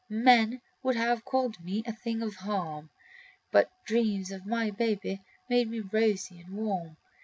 [0.09, 2.89] Men would have called me a thing of harm,
[3.51, 6.97] But dreams of my babe made me rosy and warm.